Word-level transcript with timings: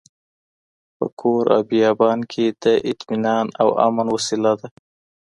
په 0.97 1.05
کور 1.19 1.43
او 1.55 1.61
بيابان 1.71 2.19
کي 2.31 2.45
د 2.63 2.65
اطمئنان 2.91 3.45
او 3.61 3.67
امن 3.87 4.07
وسيله 4.15 4.51
ده. 4.59 4.67